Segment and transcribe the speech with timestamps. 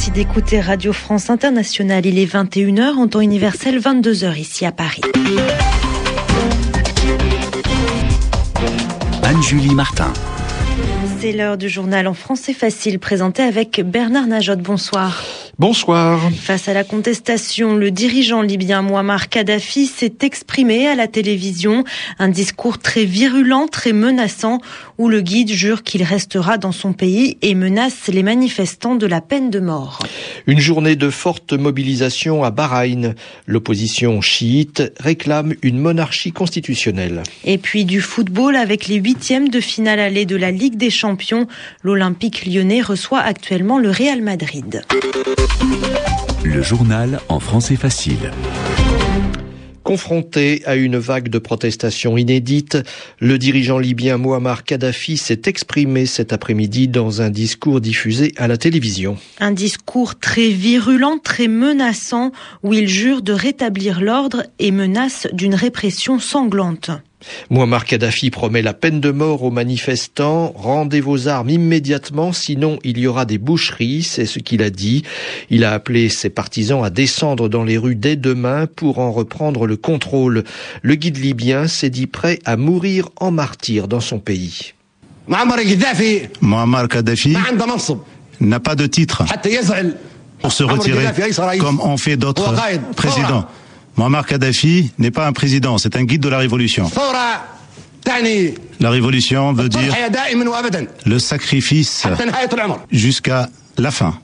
[0.00, 2.06] Merci d'écouter Radio France Internationale.
[2.06, 5.02] Il est 21h en temps universel, 22h ici à Paris.
[9.22, 10.10] Anne-Julie Martin.
[11.20, 14.56] C'est l'heure du journal en français facile présenté avec Bernard Najot.
[14.56, 15.22] Bonsoir.
[15.58, 16.18] Bonsoir.
[16.32, 21.84] Face à la contestation, le dirigeant libyen Muammar Kadhafi s'est exprimé à la télévision.
[22.18, 24.60] Un discours très virulent, très menaçant,
[25.00, 29.22] où le guide jure qu'il restera dans son pays et menace les manifestants de la
[29.22, 30.00] peine de mort.
[30.46, 33.14] Une journée de forte mobilisation à Bahreïn.
[33.46, 37.22] L'opposition chiite réclame une monarchie constitutionnelle.
[37.44, 41.46] Et puis du football avec les huitièmes de finale allée de la Ligue des Champions.
[41.82, 44.82] L'Olympique lyonnais reçoit actuellement le Real Madrid.
[46.44, 48.32] Le journal en français facile.
[49.90, 52.78] Confronté à une vague de protestations inédites,
[53.18, 58.56] le dirigeant libyen Muammar Kadhafi s'est exprimé cet après-midi dans un discours diffusé à la
[58.56, 59.16] télévision.
[59.40, 62.30] Un discours très virulent, très menaçant,
[62.62, 66.92] où il jure de rétablir l'ordre et menace d'une répression sanglante.
[67.50, 70.52] Muammar Kadhafi promet la peine de mort aux manifestants.
[70.56, 75.02] Rendez vos armes immédiatement, sinon il y aura des boucheries, c'est ce qu'il a dit.
[75.50, 79.66] Il a appelé ses partisans à descendre dans les rues dès demain pour en reprendre
[79.66, 80.44] le contrôle.
[80.82, 84.72] Le guide libyen s'est dit prêt à mourir en martyr dans son pays.
[86.40, 87.36] Muammar Kadhafi
[88.40, 89.24] n'a pas de titre
[90.40, 91.06] pour se retirer
[91.58, 92.54] comme ont fait d'autres
[92.96, 93.46] présidents.
[93.96, 96.90] Muammar Kadhafi n'est pas un président, c'est un guide de la révolution.
[98.80, 99.92] La révolution veut dire
[101.06, 102.06] le sacrifice
[102.90, 104.14] jusqu'à la fin.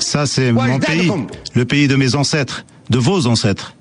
[0.00, 1.10] Ça, c'est mon pays,
[1.54, 3.74] le pays de mes ancêtres, de vos ancêtres.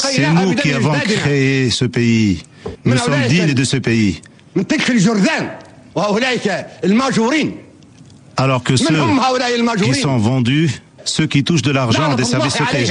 [0.00, 2.42] C'est nous qui avons créé ce pays.
[2.84, 4.20] Nous sommes dignes de ce pays.
[8.36, 8.86] Alors que ceux
[9.82, 12.84] qui sont vendus ceux qui touchent de l'argent des services secrets.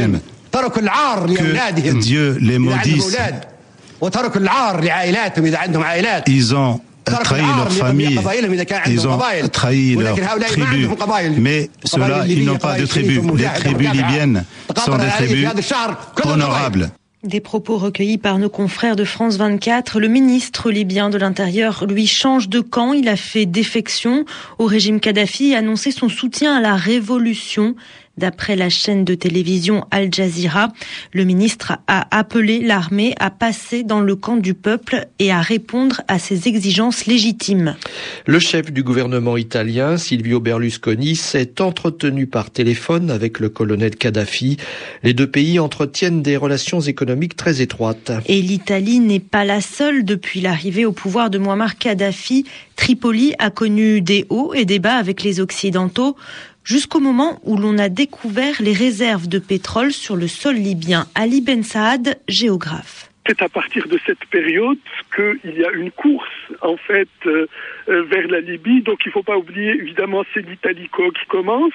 [0.51, 3.17] Que Dieu les maudisse.
[6.27, 8.19] Ils ont trahi leur famille,
[8.87, 9.19] ils ont
[9.51, 10.89] trahi leur tribu.
[11.37, 13.21] Mais ceux-là, ils n'ont pas de tribu.
[13.37, 14.43] Les tribus libyennes
[14.85, 15.47] sont des tribus
[16.23, 16.91] honorables.
[17.23, 19.99] Des propos recueillis par nos confrères de France 24.
[19.99, 22.93] Le ministre libyen de l'Intérieur, lui, change de camp.
[22.93, 24.23] Il a fait défection
[24.59, 27.75] au régime Kadhafi et annoncé son soutien à la révolution.
[28.17, 30.73] D'après la chaîne de télévision Al Jazeera,
[31.13, 36.01] le ministre a appelé l'armée à passer dans le camp du peuple et à répondre
[36.07, 37.75] à ses exigences légitimes.
[38.25, 44.57] Le chef du gouvernement italien, Silvio Berlusconi, s'est entretenu par téléphone avec le colonel Kadhafi.
[45.03, 48.11] Les deux pays entretiennent des relations économiques très étroites.
[48.25, 52.45] Et l'Italie n'est pas la seule depuis l'arrivée au pouvoir de Muammar Kadhafi.
[52.75, 56.15] Tripoli a connu des hauts et des bas avec les Occidentaux
[56.67, 61.05] jusqu'au moment où l'on a découvert les réserves de pétrole sur le sol libyen.
[61.15, 63.09] Ali Ben Saad, géographe.
[63.25, 64.77] C'est à partir de cette période
[65.15, 66.27] qu'il y a une course
[66.61, 67.47] en fait euh,
[67.89, 68.81] euh, vers la Libye.
[68.81, 71.73] Donc il ne faut pas oublier évidemment c'est l'Italico qui commence,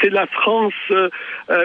[0.00, 1.08] c'est la France euh,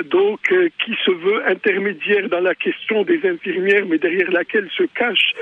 [0.03, 0.39] donc
[0.83, 5.33] qui se veut intermédiaire dans la question des infirmières, mais derrière laquelle se cache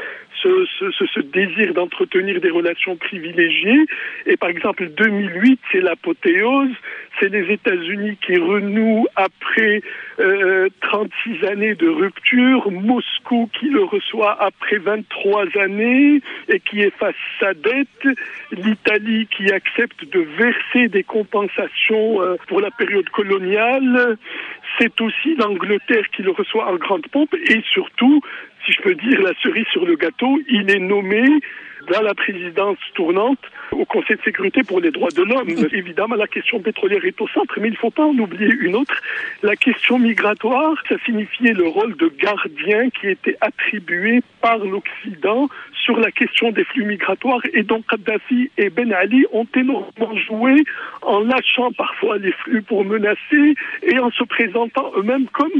[0.41, 3.85] ce, ce, ce désir d'entretenir des relations privilégiées.
[4.25, 6.71] Et par exemple, 2008, c'est l'apothéose.
[7.19, 9.81] C'est les États-Unis qui renouent après
[10.19, 17.15] euh, 36 années de rupture, Moscou qui le reçoit après 23 années et qui efface
[17.39, 18.17] sa dette,
[18.51, 24.17] l'Italie qui accepte de verser des compensations euh, pour la période coloniale,
[24.79, 28.21] c'est aussi l'Angleterre qui le reçoit en grande pompe et surtout,
[28.65, 31.23] si je peux dire la cerise sur le gâteau, il est nommé
[31.87, 33.39] dans la présidence tournante
[33.71, 35.49] au Conseil de sécurité pour les droits de l'homme.
[35.71, 38.75] Évidemment, la question pétrolière est au centre, mais il ne faut pas en oublier une
[38.75, 38.95] autre.
[39.43, 45.99] La question migratoire, ça signifiait le rôle de gardien qui était attribué par l'Occident sur
[45.99, 47.41] la question des flux migratoires.
[47.53, 50.63] Et donc, Kadhafi et Ben Ali ont énormément joué
[51.01, 55.51] en lâchant parfois les flux pour menacer et en se présentant eux-mêmes comme,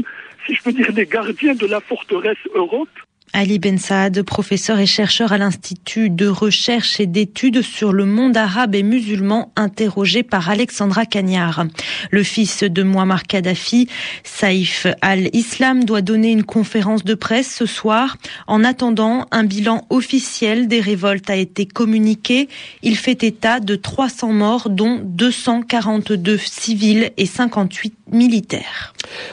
[0.46, 2.88] si je peux dire, des gardiens de la forteresse Europe.
[3.32, 8.36] Ali Ben Saad, professeur et chercheur à l'Institut de recherche et d'études sur le monde
[8.36, 11.64] arabe et musulman, interrogé par Alexandra Cagnard.
[12.10, 13.88] Le fils de Muammar Kadhafi,
[14.24, 18.16] Saïf al-Islam, doit donner une conférence de presse ce soir.
[18.48, 22.48] En attendant, un bilan officiel des révoltes a été communiqué.
[22.82, 28.92] Il fait état de 300 morts, dont 242 civils et 58 militaires.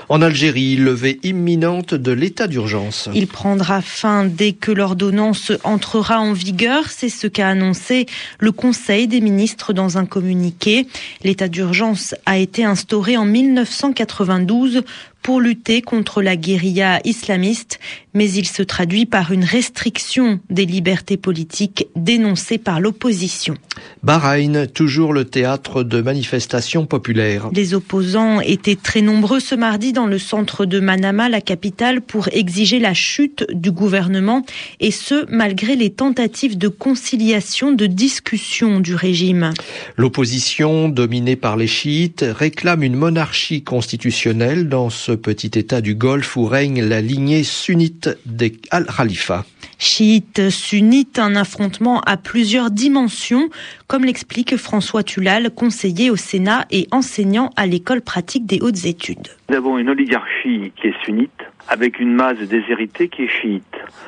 [0.10, 3.10] En Algérie, levée imminente de l'état d'urgence.
[3.14, 3.82] Il prendra
[4.26, 6.90] dès que l'ordonnance entrera en vigueur.
[6.90, 8.06] C'est ce qu'a annoncé
[8.40, 10.88] le Conseil des ministres dans un communiqué.
[11.24, 14.84] L'état d'urgence a été instauré en 1992
[15.22, 17.80] pour lutter contre la guérilla islamiste,
[18.18, 23.54] mais il se traduit par une restriction des libertés politiques dénoncée par l'opposition.
[24.02, 27.50] Bahreïn, toujours le théâtre de manifestations populaires.
[27.54, 32.28] Les opposants étaient très nombreux ce mardi dans le centre de Manama, la capitale, pour
[32.32, 34.44] exiger la chute du gouvernement,
[34.80, 39.54] et ce, malgré les tentatives de conciliation, de discussion du régime.
[39.96, 46.36] L'opposition, dominée par les chiites, réclame une monarchie constitutionnelle dans ce petit État du Golfe
[46.36, 49.46] où règne la lignée sunnite des Al-Khalifa.
[49.80, 53.50] Chiite, sunnite, un affrontement à plusieurs dimensions,
[53.88, 59.28] comme l'explique François Tulal, conseiller au Sénat et enseignant à l'école pratique des hautes études.
[59.50, 61.32] Nous avons une oligarchie qui est sunnite,
[61.68, 63.64] avec une masse déshéritée qui est chiite.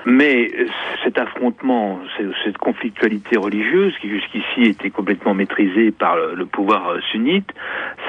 [0.06, 0.52] Mais
[1.04, 2.00] cet affrontement,
[2.44, 7.52] cette conflictualité religieuse, qui jusqu'ici était complètement maîtrisée par le pouvoir sunnite,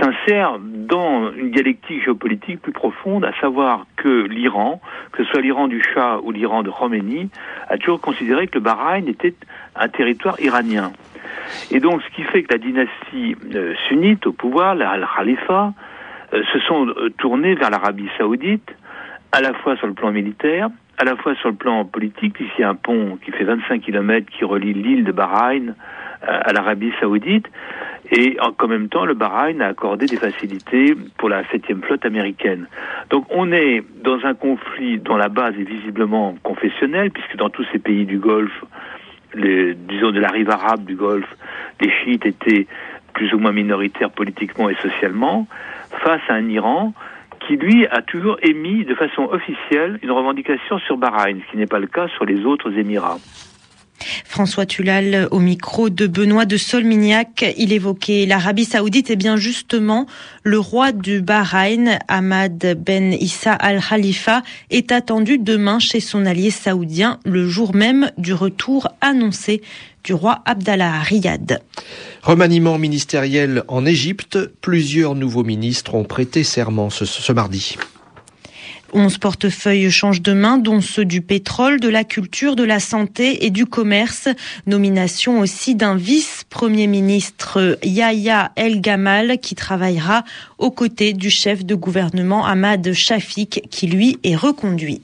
[0.00, 4.80] s'insère dans une dialectique géopolitique plus profonde, à savoir que l'Iran,
[5.12, 7.30] que ce soit l'Iran du Shah ou l'Iran de Khomeini,
[7.68, 9.34] a toujours considéré que le Bahreïn était
[9.76, 10.92] un territoire iranien.
[11.70, 15.72] Et donc, ce qui fait que la dynastie euh, sunnite au pouvoir, la Al-Khalifa,
[16.32, 18.70] euh, se sont euh, tournés vers l'Arabie saoudite,
[19.32, 22.62] à la fois sur le plan militaire, à la fois sur le plan politique, puisqu'il
[22.62, 25.74] y a un pont qui fait 25 km qui relie l'île de Bahreïn
[26.22, 27.46] à l'Arabie saoudite,
[28.12, 32.66] et en, même temps, le Bahreïn a accordé des facilités pour la septième flotte américaine.
[33.08, 37.64] Donc on est dans un conflit dont la base est visiblement confessionnelle, puisque dans tous
[37.72, 38.64] ces pays du Golfe,
[39.34, 41.36] disons de la rive arabe du Golfe,
[41.80, 42.66] les chiites étaient
[43.14, 45.46] plus ou moins minoritaires politiquement et socialement,
[46.04, 46.92] face à un Iran
[47.50, 51.66] qui, lui, a toujours émis de façon officielle une revendication sur Bahreïn, ce qui n'est
[51.66, 53.18] pas le cas sur les autres Émirats.
[54.24, 57.44] François Tulal au micro de Benoît de Solmignac.
[57.58, 60.06] Il évoquait l'Arabie Saoudite et bien justement
[60.44, 66.50] le roi du Bahreïn, Ahmad Ben Issa Al Khalifa, est attendu demain chez son allié
[66.50, 69.60] saoudien le jour même du retour annoncé
[70.04, 71.60] du roi Abdallah à Riyad.
[72.22, 77.76] Remaniement ministériel en Égypte, plusieurs nouveaux ministres ont prêté serment ce mardi.
[78.92, 83.44] 11 portefeuilles changent de main, dont ceux du pétrole, de la culture, de la santé
[83.44, 84.28] et du commerce.
[84.66, 90.24] Nomination aussi d'un vice-premier ministre Yahya El Gamal qui travaillera
[90.58, 95.02] aux côtés du chef de gouvernement Ahmad Shafik qui lui est reconduit.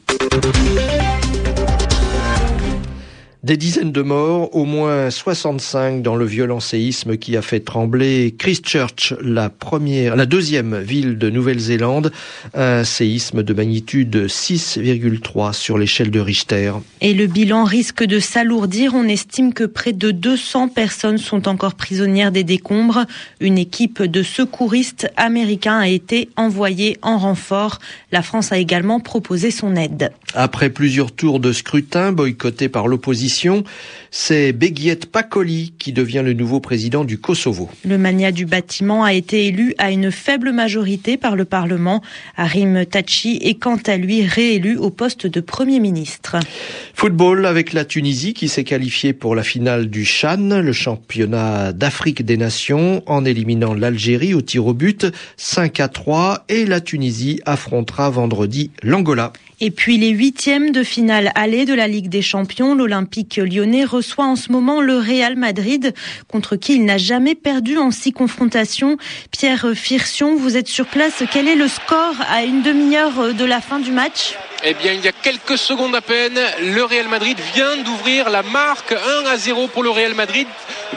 [3.46, 8.34] Des dizaines de morts, au moins 65 dans le violent séisme qui a fait trembler
[8.36, 12.10] Christchurch, la première, la deuxième ville de Nouvelle-Zélande.
[12.54, 16.72] Un séisme de magnitude 6,3 sur l'échelle de Richter.
[17.00, 18.94] Et le bilan risque de s'alourdir.
[18.96, 23.04] On estime que près de 200 personnes sont encore prisonnières des décombres.
[23.38, 27.78] Une équipe de secouristes américains a été envoyée en renfort.
[28.10, 30.10] La France a également proposé son aide.
[30.34, 33.35] Après plusieurs tours de scrutin boycottés par l'opposition,
[34.10, 37.68] c'est Begiet Pakoli qui devient le nouveau président du Kosovo.
[37.84, 42.02] Le mania du bâtiment a été élu à une faible majorité par le Parlement.
[42.36, 46.36] Arim Tachi est quant à lui réélu au poste de Premier ministre.
[46.98, 52.24] Football avec la Tunisie qui s'est qualifiée pour la finale du Chan, le championnat d'Afrique
[52.24, 57.42] des Nations, en éliminant l'Algérie au tir au but 5 à 3 et la Tunisie
[57.44, 59.34] affrontera vendredi l'Angola.
[59.60, 64.24] Et puis les huitièmes de finale aller de la Ligue des Champions, l'Olympique lyonnais reçoit
[64.24, 65.92] en ce moment le Real Madrid,
[66.28, 68.96] contre qui il n'a jamais perdu en six confrontations.
[69.30, 71.22] Pierre Firsion, vous êtes sur place.
[71.30, 74.34] Quel est le score à une demi-heure de la fin du match?
[74.68, 78.42] Eh bien, il y a quelques secondes à peine, le Real Madrid vient d'ouvrir la
[78.42, 80.48] marque 1 à 0 pour le Real Madrid.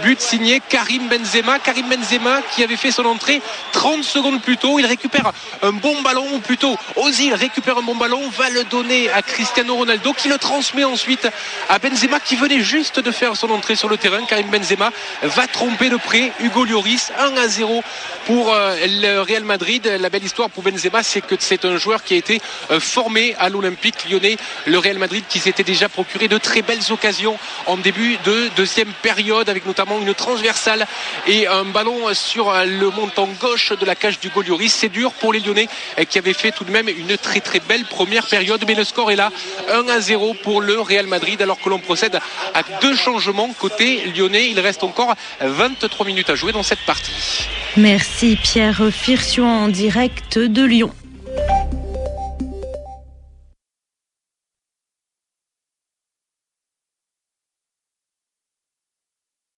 [0.03, 1.59] But signé Karim Benzema.
[1.59, 3.41] Karim Benzema qui avait fait son entrée
[3.73, 4.79] 30 secondes plus tôt.
[4.79, 9.09] Il récupère un bon ballon, ou plutôt Ozil récupère un bon ballon, va le donner
[9.11, 11.27] à Cristiano Ronaldo qui le transmet ensuite
[11.69, 14.23] à Benzema qui venait juste de faire son entrée sur le terrain.
[14.25, 17.83] Karim Benzema va tromper de près Hugo Lloris 1 à 0
[18.25, 19.85] pour euh, le Real Madrid.
[19.99, 23.35] La belle histoire pour Benzema, c'est que c'est un joueur qui a été euh, formé
[23.37, 24.37] à l'Olympique lyonnais.
[24.65, 28.91] Le Real Madrid qui s'était déjà procuré de très belles occasions en début de deuxième
[29.01, 30.87] période avec notamment une transversale
[31.27, 34.69] et un ballon sur le montant gauche de la cage du Golioris.
[34.69, 35.67] C'est dur pour les Lyonnais
[36.09, 39.11] qui avaient fait tout de même une très très belle première période mais le score
[39.11, 39.31] est là
[39.71, 42.19] 1 à 0 pour le Real Madrid alors que l'on procède
[42.53, 44.49] à deux changements côté lyonnais.
[44.49, 47.47] Il reste encore 23 minutes à jouer dans cette partie.
[47.77, 50.91] Merci Pierre Firsion en direct de Lyon.